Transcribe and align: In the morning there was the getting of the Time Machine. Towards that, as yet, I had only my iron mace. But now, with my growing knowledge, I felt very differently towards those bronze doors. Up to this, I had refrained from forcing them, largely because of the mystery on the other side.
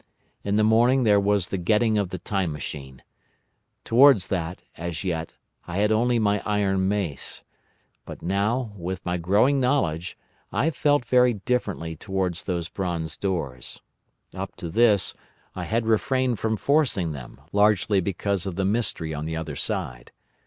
In 0.43 0.55
the 0.55 0.63
morning 0.63 1.03
there 1.03 1.19
was 1.19 1.49
the 1.49 1.59
getting 1.59 1.95
of 1.99 2.09
the 2.09 2.17
Time 2.17 2.51
Machine. 2.51 3.03
Towards 3.83 4.29
that, 4.29 4.63
as 4.75 5.03
yet, 5.03 5.33
I 5.67 5.77
had 5.77 5.91
only 5.91 6.17
my 6.17 6.41
iron 6.43 6.87
mace. 6.87 7.43
But 8.03 8.23
now, 8.23 8.71
with 8.75 9.05
my 9.05 9.17
growing 9.17 9.59
knowledge, 9.59 10.17
I 10.51 10.71
felt 10.71 11.05
very 11.05 11.33
differently 11.35 11.95
towards 11.95 12.41
those 12.45 12.67
bronze 12.67 13.15
doors. 13.15 13.83
Up 14.33 14.55
to 14.55 14.71
this, 14.71 15.13
I 15.55 15.65
had 15.65 15.85
refrained 15.85 16.39
from 16.39 16.57
forcing 16.57 17.11
them, 17.11 17.39
largely 17.53 17.99
because 18.01 18.47
of 18.47 18.55
the 18.55 18.65
mystery 18.65 19.13
on 19.13 19.25
the 19.25 19.35
other 19.37 19.55
side. 19.55 20.11